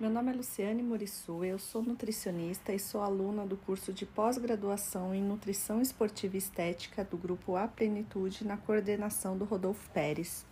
Meu 0.00 0.08
nome 0.08 0.32
é 0.32 0.34
Luciane 0.34 0.82
Morissu, 0.82 1.44
eu 1.44 1.58
sou 1.58 1.82
nutricionista 1.82 2.72
e 2.72 2.78
sou 2.78 3.02
aluna 3.02 3.44
do 3.44 3.54
curso 3.54 3.92
de 3.92 4.06
pós-graduação 4.06 5.14
em 5.14 5.20
Nutrição 5.20 5.82
Esportiva 5.82 6.36
e 6.36 6.38
Estética 6.38 7.04
do 7.04 7.18
grupo 7.18 7.54
A 7.54 7.68
Plenitude 7.68 8.46
na 8.46 8.56
coordenação 8.56 9.36
do 9.36 9.44
Rodolfo 9.44 9.90
Pérez. 9.90 10.46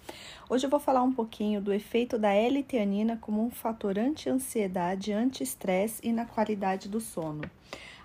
Hoje 0.51 0.67
eu 0.67 0.71
vou 0.71 0.79
falar 0.79 1.03
um 1.03 1.15
pouquinho 1.15 1.63
do 1.63 1.73
efeito 1.73 2.19
da 2.19 2.31
L-teanina 2.31 3.17
como 3.17 3.43
um 3.43 3.51
fator 3.51 3.99
anti-ansiedade, 3.99 5.15
anti-estresse 5.15 6.07
e 6.07 6.13
na 6.13 6.27
qualidade 6.27 6.87
do 6.87 7.01
sono. 7.01 7.41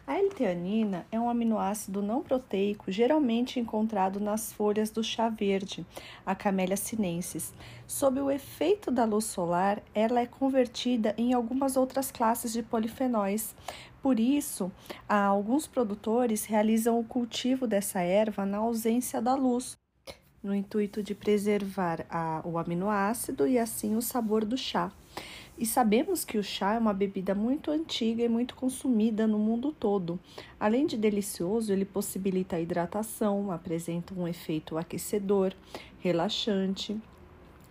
A 0.05 0.17
L-teanina 0.17 1.05
é 1.09 1.17
um 1.17 1.29
aminoácido 1.29 2.01
não 2.01 2.21
proteico 2.21 2.91
geralmente 2.91 3.57
encontrado 3.57 4.19
nas 4.19 4.51
folhas 4.51 4.91
do 4.91 5.01
chá 5.01 5.29
verde, 5.29 5.85
a 6.25 6.35
Camellia 6.35 6.75
sinensis. 6.75 7.53
Sob 7.87 8.19
o 8.19 8.29
efeito 8.29 8.91
da 8.91 9.05
luz 9.05 9.23
solar, 9.23 9.81
ela 9.95 10.19
é 10.19 10.25
convertida 10.25 11.15
em 11.17 11.31
algumas 11.31 11.77
outras 11.77 12.11
classes 12.11 12.51
de 12.51 12.61
polifenóis. 12.61 13.55
Por 14.01 14.19
isso, 14.19 14.69
alguns 15.07 15.67
produtores 15.67 16.43
realizam 16.43 16.99
o 16.99 17.05
cultivo 17.05 17.65
dessa 17.65 18.01
erva 18.01 18.45
na 18.45 18.57
ausência 18.57 19.21
da 19.21 19.35
luz, 19.35 19.77
no 20.43 20.53
intuito 20.53 21.01
de 21.01 21.15
preservar 21.15 22.05
a, 22.09 22.41
o 22.43 22.57
aminoácido 22.57 23.47
e 23.47 23.57
assim 23.57 23.95
o 23.95 24.01
sabor 24.01 24.43
do 24.43 24.57
chá. 24.57 24.91
E 25.57 25.65
sabemos 25.65 26.25
que 26.25 26.37
o 26.37 26.43
chá 26.43 26.73
é 26.73 26.79
uma 26.79 26.93
bebida 26.93 27.35
muito 27.35 27.69
antiga 27.69 28.23
e 28.23 28.29
muito 28.29 28.55
consumida 28.55 29.27
no 29.27 29.37
mundo 29.37 29.71
todo. 29.71 30.19
Além 30.59 30.85
de 30.85 30.97
delicioso, 30.97 31.71
ele 31.71 31.85
possibilita 31.85 32.55
a 32.55 32.61
hidratação, 32.61 33.51
apresenta 33.51 34.13
um 34.13 34.27
efeito 34.27 34.77
aquecedor, 34.77 35.53
relaxante, 35.99 36.99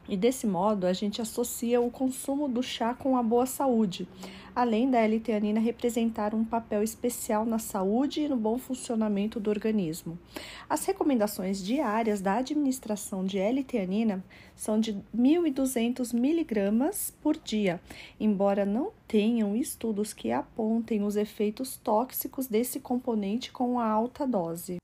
e 0.08 0.16
desse 0.16 0.46
modo, 0.46 0.86
a 0.86 0.92
gente 0.92 1.22
associa 1.22 1.80
o 1.80 1.90
consumo 1.90 2.48
do 2.48 2.62
chá 2.62 2.94
com 2.94 3.16
a 3.16 3.22
boa 3.22 3.46
saúde, 3.46 4.08
além 4.54 4.90
da 4.90 4.98
L-teanina 4.98 5.60
representar 5.60 6.34
um 6.34 6.44
papel 6.44 6.82
especial 6.82 7.46
na 7.46 7.58
saúde 7.58 8.20
e 8.20 8.28
no 8.28 8.36
bom 8.36 8.58
funcionamento 8.58 9.40
do 9.40 9.48
organismo. 9.48 10.18
As 10.68 10.84
recomendações 10.84 11.62
diárias 11.62 12.20
da 12.20 12.34
administração 12.34 13.24
de 13.24 13.38
L-teanina 13.38 14.22
são 14.54 14.78
de 14.78 14.94
1.200 15.16 16.12
miligramas 16.12 17.14
por 17.22 17.36
dia, 17.36 17.80
embora 18.18 18.66
não 18.66 18.90
tenham 19.06 19.56
estudos 19.56 20.12
que 20.12 20.32
apontem 20.32 21.02
os 21.02 21.16
efeitos 21.16 21.76
tóxicos 21.76 22.46
desse 22.46 22.80
componente 22.80 23.52
com 23.52 23.78
a 23.78 23.86
alta 23.86 24.26
dose. 24.26 24.76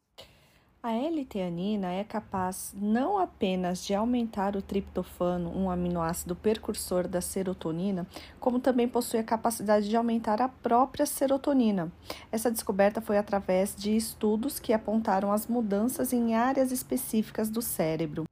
A 0.89 0.95
L-teanina 0.95 1.93
é 1.93 2.03
capaz 2.03 2.75
não 2.75 3.19
apenas 3.19 3.85
de 3.85 3.95
aumentar 3.95 4.57
o 4.57 4.63
triptofano, 4.63 5.55
um 5.55 5.71
aminoácido 5.71 6.35
precursor 6.35 7.07
da 7.07 7.21
serotonina, 7.21 8.07
como 8.41 8.59
também 8.59 8.89
possui 8.89 9.21
a 9.21 9.23
capacidade 9.23 9.87
de 9.87 9.95
aumentar 9.95 10.41
a 10.41 10.49
própria 10.49 11.05
serotonina. 11.05 11.93
Essa 12.33 12.51
descoberta 12.51 13.03
foi 13.03 13.19
através 13.19 13.77
de 13.77 13.95
estudos 13.95 14.59
que 14.59 14.73
apontaram 14.73 15.31
as 15.31 15.47
mudanças 15.47 16.15
em 16.15 16.35
áreas 16.35 16.73
específicas 16.73 17.51
do 17.51 17.61
cérebro. 17.61 18.25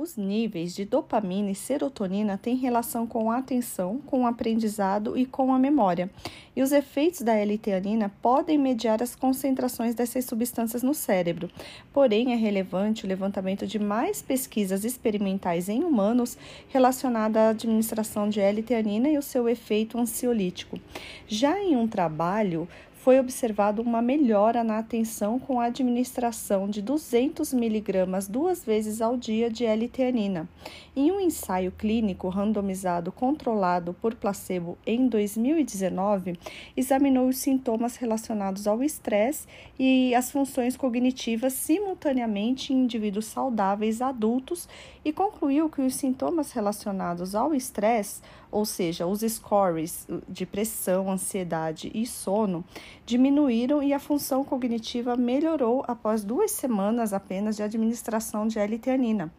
Os 0.00 0.16
níveis 0.16 0.74
de 0.74 0.86
dopamina 0.86 1.50
e 1.50 1.54
serotonina 1.54 2.38
têm 2.38 2.56
relação 2.56 3.06
com 3.06 3.30
a 3.30 3.36
atenção, 3.36 3.98
com 4.06 4.22
o 4.22 4.26
aprendizado 4.26 5.14
e 5.14 5.26
com 5.26 5.52
a 5.52 5.58
memória. 5.58 6.08
E 6.56 6.62
os 6.62 6.72
efeitos 6.72 7.20
da 7.20 7.34
L-teanina 7.34 8.10
podem 8.22 8.56
mediar 8.56 9.02
as 9.02 9.14
concentrações 9.14 9.94
dessas 9.94 10.24
substâncias 10.24 10.82
no 10.82 10.94
cérebro. 10.94 11.50
Porém, 11.92 12.32
é 12.32 12.34
relevante 12.34 13.04
o 13.04 13.08
levantamento 13.08 13.66
de 13.66 13.78
mais 13.78 14.22
pesquisas 14.22 14.86
experimentais 14.86 15.68
em 15.68 15.84
humanos 15.84 16.38
relacionadas 16.70 17.42
à 17.42 17.50
administração 17.50 18.26
de 18.26 18.40
L-teanina 18.40 19.10
e 19.10 19.18
o 19.18 19.22
seu 19.22 19.50
efeito 19.50 19.98
ansiolítico. 19.98 20.80
Já 21.28 21.60
em 21.60 21.76
um 21.76 21.86
trabalho 21.86 22.66
foi 23.02 23.18
observado 23.18 23.80
uma 23.80 24.02
melhora 24.02 24.62
na 24.62 24.78
atenção 24.78 25.38
com 25.38 25.58
a 25.58 25.64
administração 25.64 26.68
de 26.68 26.82
200 26.82 27.54
miligramas 27.54 28.28
duas 28.28 28.62
vezes 28.62 29.00
ao 29.00 29.16
dia 29.16 29.50
de 29.50 29.64
L-teanina. 29.64 30.46
Em 30.94 31.10
um 31.10 31.18
ensaio 31.18 31.72
clínico 31.72 32.28
randomizado 32.28 33.10
controlado 33.10 33.94
por 33.94 34.14
placebo 34.14 34.76
em 34.86 35.08
2019, 35.08 36.38
examinou 36.76 37.26
os 37.26 37.38
sintomas 37.38 37.96
relacionados 37.96 38.66
ao 38.66 38.82
estresse 38.82 39.46
e 39.78 40.14
as 40.14 40.30
funções 40.30 40.76
cognitivas 40.76 41.54
simultaneamente 41.54 42.74
em 42.74 42.82
indivíduos 42.82 43.24
saudáveis 43.24 44.02
adultos 44.02 44.68
e 45.02 45.10
concluiu 45.10 45.70
que 45.70 45.80
os 45.80 45.94
sintomas 45.94 46.52
relacionados 46.52 47.34
ao 47.34 47.54
estresse, 47.54 48.20
ou 48.50 48.64
seja, 48.64 49.06
os 49.06 49.20
scores 49.20 50.06
de 50.28 50.44
pressão, 50.44 51.10
ansiedade 51.10 51.90
e 51.94 52.06
sono, 52.06 52.64
diminuíram 53.06 53.82
e 53.82 53.92
a 53.92 53.98
função 53.98 54.44
cognitiva 54.44 55.16
melhorou 55.16 55.84
após 55.86 56.24
duas 56.24 56.50
semanas 56.50 57.12
apenas 57.12 57.56
de 57.56 57.62
administração 57.62 58.46
de 58.46 58.58
L-teanina. 58.58 59.32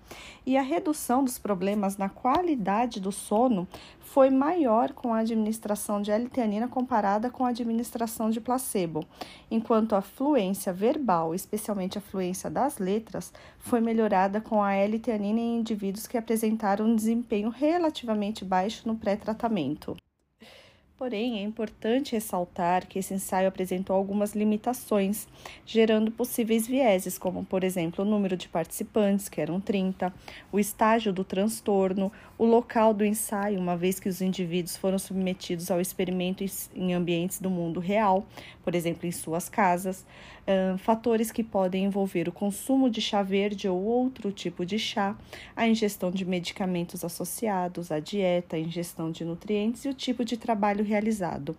E 0.45 0.57
a 0.57 0.61
redução 0.61 1.23
dos 1.23 1.37
problemas 1.37 1.97
na 1.97 2.09
qualidade 2.09 2.99
do 2.99 3.11
sono 3.11 3.67
foi 3.99 4.29
maior 4.29 4.91
com 4.91 5.13
a 5.13 5.19
administração 5.19 6.01
de 6.01 6.11
L-teanina 6.11 6.67
comparada 6.67 7.29
com 7.29 7.45
a 7.45 7.49
administração 7.49 8.29
de 8.29 8.41
placebo, 8.41 9.05
enquanto 9.49 9.95
a 9.95 10.01
fluência 10.01 10.73
verbal, 10.73 11.33
especialmente 11.33 11.97
a 11.97 12.01
fluência 12.01 12.49
das 12.49 12.77
letras, 12.77 13.31
foi 13.57 13.79
melhorada 13.79 14.41
com 14.41 14.61
a 14.61 14.73
L-teanina 14.73 15.39
em 15.39 15.59
indivíduos 15.59 16.07
que 16.07 16.17
apresentaram 16.17 16.87
um 16.87 16.95
desempenho 16.95 17.49
relativamente 17.49 18.43
baixo 18.43 18.85
no 18.85 18.97
pré-tratamento. 19.01 19.95
Porém, 21.01 21.39
é 21.39 21.41
importante 21.41 22.11
ressaltar 22.11 22.85
que 22.85 22.99
esse 22.99 23.11
ensaio 23.11 23.47
apresentou 23.47 23.95
algumas 23.95 24.35
limitações, 24.35 25.27
gerando 25.65 26.11
possíveis 26.11 26.67
vieses, 26.67 27.17
como, 27.17 27.43
por 27.43 27.63
exemplo, 27.63 28.05
o 28.05 28.07
número 28.07 28.37
de 28.37 28.47
participantes, 28.47 29.27
que 29.27 29.41
eram 29.41 29.59
30, 29.59 30.13
o 30.51 30.59
estágio 30.59 31.11
do 31.11 31.23
transtorno, 31.23 32.11
o 32.37 32.45
local 32.45 32.93
do 32.93 33.03
ensaio, 33.03 33.59
uma 33.59 33.75
vez 33.75 33.99
que 33.99 34.07
os 34.07 34.21
indivíduos 34.21 34.77
foram 34.77 34.99
submetidos 34.99 35.71
ao 35.71 35.81
experimento 35.81 36.45
em 36.75 36.93
ambientes 36.93 37.39
do 37.39 37.49
mundo 37.49 37.79
real, 37.79 38.23
por 38.63 38.75
exemplo, 38.75 39.07
em 39.07 39.11
suas 39.11 39.49
casas, 39.49 40.05
fatores 40.79 41.31
que 41.31 41.43
podem 41.43 41.85
envolver 41.85 42.27
o 42.27 42.31
consumo 42.31 42.89
de 42.89 42.99
chá 42.99 43.23
verde 43.23 43.67
ou 43.67 43.81
outro 43.81 44.31
tipo 44.31 44.65
de 44.65 44.77
chá, 44.77 45.15
a 45.55 45.67
ingestão 45.67 46.11
de 46.11 46.25
medicamentos 46.25 47.05
associados, 47.05 47.91
a 47.91 47.99
dieta, 47.99 48.55
a 48.55 48.59
ingestão 48.59 49.11
de 49.11 49.23
nutrientes 49.23 49.85
e 49.85 49.89
o 49.89 49.93
tipo 49.93 50.25
de 50.25 50.35
trabalho 50.37 50.83
realizado. 50.91 51.55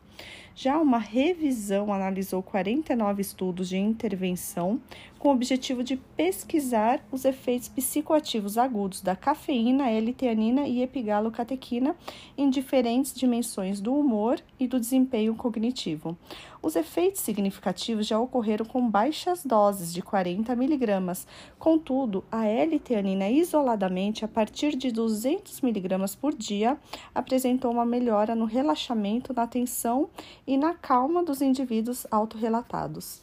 Já 0.55 0.79
uma 0.79 0.99
revisão 0.99 1.93
analisou 1.93 2.43
49 2.43 3.23
estudos 3.23 3.71
de 3.71 3.79
intervenção 3.79 4.79
com 5.19 5.29
o 5.29 5.33
objetivo 5.33 5.85
de 5.85 5.97
pesquisar 5.97 7.01
os 7.13 7.25
efeitos 7.25 7.69
psicoativos 7.69 8.59
agudos 8.59 9.01
da 9.01 9.15
cafeína, 9.15 9.89
L-teanina 9.89 10.67
e 10.67 10.83
epigalocatequina 10.83 11.95
em 12.37 12.51
diferentes 12.51 13.15
dimensões 13.15 13.81
do 13.81 13.95
humor 13.95 14.41
e 14.59 14.67
do 14.67 14.81
desempenho 14.81 15.35
cognitivo. 15.37 16.19
Os 16.61 16.77
efeitos 16.77 17.21
significativos 17.21 18.07
já 18.07 18.19
ocorreram 18.19 18.65
com 18.65 18.89
baixas 18.89 19.45
doses 19.45 19.93
de 19.93 20.03
40 20.03 20.55
miligramas. 20.57 21.27
Contudo, 21.57 22.25
a 22.31 22.47
L-teanina 22.47 23.31
isoladamente, 23.31 24.25
a 24.25 24.29
partir 24.29 24.77
de 24.77 24.91
200 24.91 25.61
miligramas 25.61 26.17
por 26.17 26.35
dia, 26.35 26.77
apresentou 27.15 27.71
uma 27.71 27.87
melhora 27.87 28.35
no 28.35 28.45
relaxamento, 28.45 29.22
na 29.31 29.43
atenção 29.43 30.09
e 30.47 30.57
na 30.57 30.73
calma 30.73 31.23
dos 31.23 31.43
indivíduos 31.43 32.07
autorrelatados. 32.11 33.21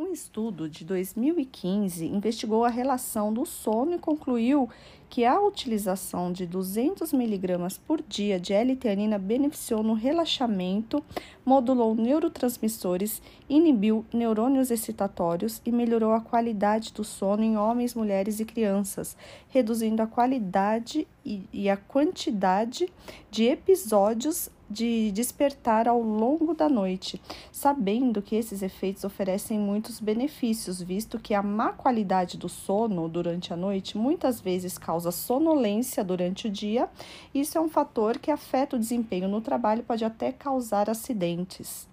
Um 0.00 0.12
estudo 0.12 0.68
de 0.68 0.84
2015 0.84 2.06
investigou 2.06 2.64
a 2.64 2.68
relação 2.68 3.32
do 3.32 3.44
sono 3.44 3.96
e 3.96 3.98
concluiu 3.98 4.68
que 5.10 5.24
a 5.24 5.40
utilização 5.40 6.30
de 6.30 6.46
200 6.46 7.12
mg 7.12 7.80
por 7.84 8.00
dia 8.00 8.38
de 8.38 8.52
L-teanina 8.52 9.18
beneficiou 9.18 9.82
no 9.82 9.94
relaxamento, 9.94 11.02
modulou 11.44 11.96
neurotransmissores, 11.96 13.20
inibiu 13.48 14.06
neurônios 14.12 14.70
excitatórios 14.70 15.60
e 15.66 15.72
melhorou 15.72 16.12
a 16.12 16.20
qualidade 16.20 16.92
do 16.92 17.02
sono 17.02 17.42
em 17.42 17.56
homens, 17.56 17.92
mulheres 17.92 18.38
e 18.38 18.44
crianças, 18.44 19.16
reduzindo 19.48 20.00
a 20.00 20.06
qualidade 20.06 21.08
e, 21.24 21.68
a 21.68 21.76
quantidade 21.76 22.88
de 23.32 23.46
episódios 23.46 24.48
de 24.70 25.10
despertar 25.12 25.88
ao 25.88 26.02
longo 26.02 26.54
da 26.54 26.68
noite, 26.68 27.20
sabendo 27.50 28.20
que 28.20 28.36
esses 28.36 28.62
efeitos 28.62 29.04
oferecem 29.04 29.58
muitos 29.58 30.00
benefícios, 30.00 30.82
visto 30.82 31.18
que 31.18 31.34
a 31.34 31.42
má 31.42 31.72
qualidade 31.72 32.36
do 32.36 32.48
sono 32.48 33.08
durante 33.08 33.52
a 33.52 33.56
noite 33.56 33.96
muitas 33.96 34.40
vezes 34.40 34.76
causa 34.76 35.10
sonolência 35.10 36.04
durante 36.04 36.48
o 36.48 36.50
dia. 36.50 36.88
Isso 37.34 37.56
é 37.56 37.60
um 37.60 37.68
fator 37.68 38.18
que 38.18 38.30
afeta 38.30 38.76
o 38.76 38.78
desempenho 38.78 39.28
no 39.28 39.40
trabalho, 39.40 39.82
pode 39.82 40.04
até 40.04 40.32
causar 40.32 40.90
acidentes. 40.90 41.88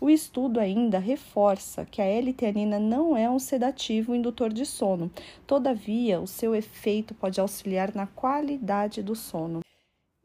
O 0.00 0.10
estudo 0.10 0.60
ainda 0.60 0.98
reforça 0.98 1.84
que 1.84 2.00
a 2.00 2.04
L-teanina 2.04 2.78
não 2.78 3.16
é 3.16 3.28
um 3.28 3.38
sedativo 3.38 4.14
indutor 4.14 4.52
de 4.52 4.66
sono, 4.66 5.10
todavia, 5.46 6.20
o 6.20 6.26
seu 6.26 6.54
efeito 6.54 7.14
pode 7.14 7.40
auxiliar 7.40 7.94
na 7.94 8.06
qualidade 8.06 9.02
do 9.02 9.14
sono. 9.14 9.65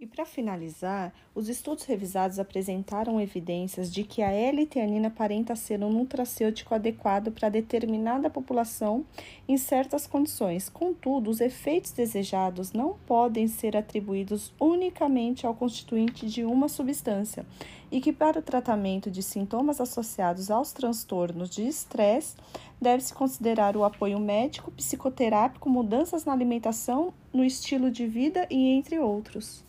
E 0.01 0.07
para 0.07 0.25
finalizar, 0.25 1.13
os 1.35 1.47
estudos 1.47 1.83
revisados 1.83 2.39
apresentaram 2.39 3.21
evidências 3.21 3.93
de 3.93 4.03
que 4.03 4.23
a 4.23 4.31
L-teanina 4.31 5.09
aparenta 5.09 5.55
ser 5.55 5.83
um 5.83 5.91
nutracêutico 5.91 6.73
adequado 6.73 7.31
para 7.31 7.49
determinada 7.49 8.27
população 8.27 9.05
em 9.47 9.55
certas 9.57 10.07
condições. 10.07 10.69
Contudo, 10.69 11.29
os 11.29 11.39
efeitos 11.39 11.91
desejados 11.91 12.73
não 12.73 12.95
podem 13.05 13.47
ser 13.47 13.77
atribuídos 13.77 14.51
unicamente 14.59 15.45
ao 15.45 15.53
constituinte 15.53 16.25
de 16.25 16.43
uma 16.43 16.67
substância 16.67 17.45
e 17.91 18.01
que 18.01 18.11
para 18.11 18.39
o 18.39 18.41
tratamento 18.41 19.11
de 19.11 19.21
sintomas 19.21 19.79
associados 19.79 20.49
aos 20.49 20.73
transtornos 20.73 21.47
de 21.47 21.61
estresse 21.67 22.35
deve-se 22.81 23.13
considerar 23.13 23.77
o 23.77 23.83
apoio 23.83 24.19
médico, 24.19 24.71
psicoterápico, 24.71 25.69
mudanças 25.69 26.25
na 26.25 26.33
alimentação, 26.33 27.13
no 27.31 27.45
estilo 27.45 27.91
de 27.91 28.07
vida 28.07 28.47
e 28.49 28.69
entre 28.69 28.97
outros. 28.97 29.63